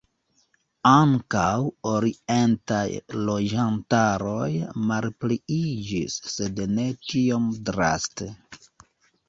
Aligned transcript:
Ankaŭ 0.91 1.51
orientaj 1.89 2.81
loĝantaroj 3.27 4.49
malpliiĝis, 4.87 6.19
sed 6.35 6.65
ne 6.75 6.89
tiom 7.13 7.49
draste. 7.71 8.35